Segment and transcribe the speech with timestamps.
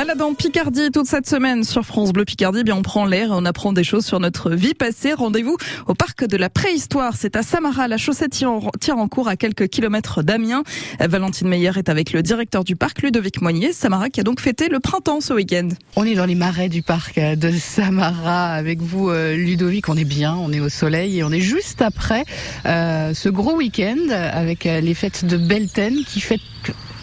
[0.00, 3.44] Baladant Picardie toute cette semaine sur France Bleu Picardie, bien on prend l'air et on
[3.44, 5.12] apprend des choses sur notre vie passée.
[5.12, 7.16] Rendez-vous au parc de la préhistoire.
[7.18, 10.62] C'est à Samara, la chaussette tire en cours à quelques kilomètres d'Amiens.
[11.00, 13.74] Valentine Meyer est avec le directeur du parc, Ludovic Moignier.
[13.74, 15.68] Samara qui a donc fêté le printemps ce week-end.
[15.96, 19.90] On est dans les marais du parc de Samara avec vous, euh, Ludovic.
[19.90, 22.24] On est bien, on est au soleil et on est juste après
[22.64, 26.40] euh, ce gros week-end avec euh, les fêtes de Belten qui fêtent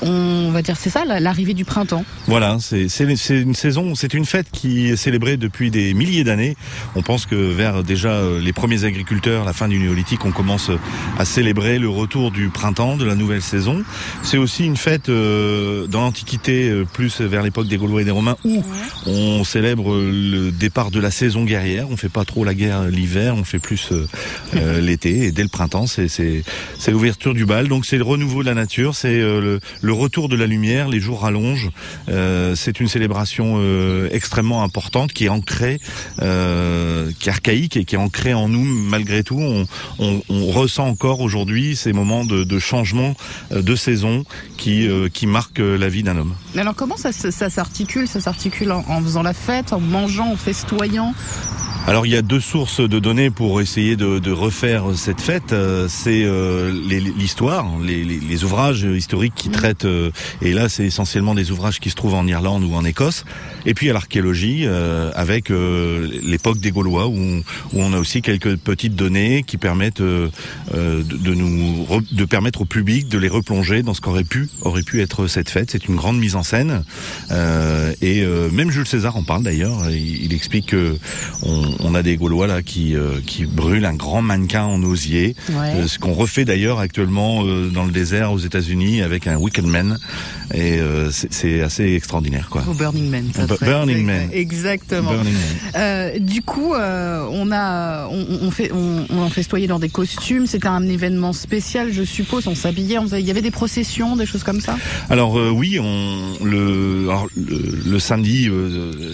[0.01, 2.05] on va dire c'est ça l'arrivée du printemps.
[2.27, 2.87] Voilà, c'est
[3.29, 6.55] une saison, c'est une fête qui est célébrée depuis des milliers d'années.
[6.95, 10.71] On pense que vers déjà euh, les premiers agriculteurs, la fin du néolithique, on commence
[11.17, 13.83] à célébrer le retour du printemps, de la nouvelle saison.
[14.23, 18.11] C'est aussi une fête euh, dans l'Antiquité, euh, plus vers l'époque des Gaulois et des
[18.11, 18.63] Romains, où
[19.05, 21.87] on célèbre le départ de la saison guerrière.
[21.89, 23.91] On fait pas trop la guerre l'hiver, on fait plus
[24.53, 25.25] l'été.
[25.25, 26.43] Et dès le printemps, c'est
[26.87, 27.67] l'ouverture du bal.
[27.67, 30.99] Donc c'est le renouveau de la nature, c'est le le retour de la lumière, les
[30.99, 31.69] jours rallongent.
[32.09, 35.79] Euh, c'est une célébration euh, extrêmement importante qui est ancrée,
[36.21, 39.39] euh, qui est archaïque et qui est ancrée en nous malgré tout.
[39.39, 43.15] On, ressent encore aujourd'hui ces moments de, changement
[43.51, 44.25] de saison
[44.57, 44.89] qui,
[45.25, 46.35] marquent la vie d'un homme.
[46.57, 51.13] Alors comment ça, s'articule Ça s'articule en faisant la fête, en mangeant, en festoyant?
[51.87, 55.53] Alors il y a deux sources de données pour essayer de, de refaire cette fête.
[55.53, 60.83] Euh, c'est euh, l'histoire, les, les, les, ouvrages historiques qui traitent, euh, et là c'est
[60.83, 63.23] essentiellement des ouvrages qui se trouvent en Irlande ou en Écosse.
[63.67, 64.65] Et puis à l'archéologie
[65.13, 67.37] avec l'époque des Gaulois où on,
[67.73, 70.31] où on, a aussi quelques petites données qui permettent de,
[70.73, 75.01] de, nous de permettre au public de les replonger dans ce qu'aurait pu aurait pu
[75.01, 75.71] être cette fête.
[75.71, 76.83] C'est une grande mise en scène
[78.01, 79.89] et même Jules César en parle d'ailleurs.
[79.89, 80.97] Il, il explique que
[81.43, 85.35] on, on a des Gaulois là qui, euh, qui brûlent un grand mannequin en osier,
[85.49, 89.65] euh, ce qu'on refait d'ailleurs actuellement euh, dans le désert aux États-Unis avec un Wicked
[89.65, 89.97] Man,
[90.53, 90.79] et
[91.09, 92.63] c'est assez extraordinaire quoi.
[92.67, 93.25] Au Burning Man.
[93.61, 94.29] Burning Man.
[94.31, 95.11] Exactement.
[96.19, 100.45] du coup, on a, on, on fait, on, on en festoyait dans des costumes.
[100.47, 102.47] C'était un événement spécial, je suppose.
[102.47, 104.77] On s'habillait, il y avait des processions, des choses comme ça?
[105.09, 108.49] Alors oui, on le, le, le, samedi,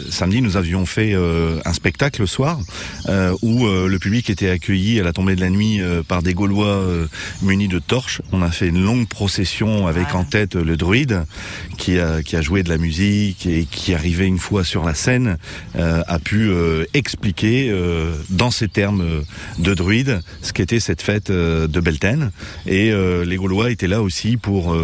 [0.10, 2.60] samedi, nous avions fait un spectacle le soir
[3.10, 6.24] euh, où euh, le public était accueilli à la tombée de la nuit euh, par
[6.24, 6.84] des Gaulois
[7.42, 8.22] munis de torches.
[8.32, 11.26] On a fait une longue procession avec en tête le druide
[11.78, 14.96] qui a, qui a joué de la musique et qui arrivait une fois sur la
[14.96, 15.38] scène
[15.76, 16.52] a pu
[16.94, 17.74] expliquer
[18.30, 19.24] dans ces termes
[19.60, 22.32] de druide ce qu'était cette fête de Belten.
[22.66, 22.92] Et
[23.26, 24.76] les Gaulois étaient là aussi pour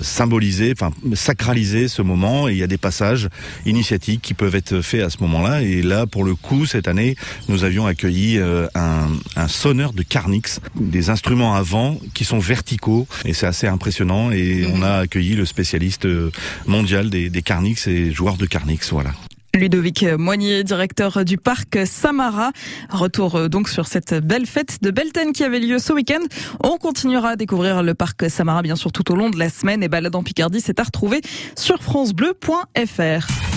[0.00, 2.48] symboliser, enfin sacraliser ce moment.
[2.48, 3.28] Et il y a des passages
[3.66, 5.62] initiatiques qui peuvent être faits à ce moment-là.
[5.62, 7.16] Et là, pour le coup, cette année,
[7.48, 9.08] nous avions accueilli euh, un,
[9.48, 14.30] sonneur de Carnix, des instruments à vent qui sont verticaux et c'est assez impressionnant.
[14.30, 16.30] Et on a accueilli le spécialiste euh,
[16.66, 19.10] mondial des, Carnix et joueur de Carnix, voilà.
[19.54, 22.50] Ludovic Moignier, directeur du parc Samara.
[22.90, 26.20] Retour euh, donc sur cette belle fête de Belten qui avait lieu ce week-end.
[26.62, 29.82] On continuera à découvrir le parc Samara bien sûr tout au long de la semaine
[29.82, 31.22] et balade en Picardie, c'est à retrouver
[31.56, 33.47] sur francebleu.fr.